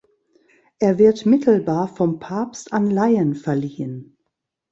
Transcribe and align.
Er 0.79 0.97
wird 0.97 1.27
mittelbar 1.27 1.87
vom 1.87 2.17
Papst 2.17 2.73
an 2.73 2.89
Laien 2.89 3.35
verliehen. 3.35 4.17